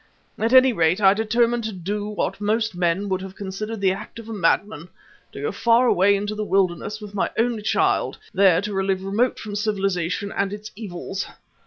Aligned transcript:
At 0.39 0.51
any 0.51 0.73
rate, 0.73 0.99
I 0.99 1.13
determined 1.13 1.63
to 1.65 1.71
do 1.71 2.07
what 2.09 2.41
most 2.41 2.73
men 2.73 3.07
would 3.09 3.21
have 3.21 3.35
considered 3.35 3.79
the 3.81 3.91
act 3.91 4.17
of 4.17 4.27
a 4.27 4.33
madman, 4.33 4.89
to 5.31 5.41
go 5.41 5.51
far 5.51 5.85
away 5.85 6.15
into 6.15 6.33
the 6.33 6.43
wilderness 6.43 6.99
with 6.99 7.13
my 7.13 7.29
only 7.37 7.61
child, 7.61 8.17
there 8.33 8.61
to 8.61 8.81
live 8.81 9.03
remote 9.03 9.37
from 9.37 9.53
civilization 9.55 10.31
and 10.31 10.51
its 10.53 10.71
evils. 10.75 11.27